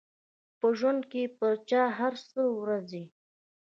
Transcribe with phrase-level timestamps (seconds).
[0.59, 3.03] په ژوند کې پر چا هر څه ورځي.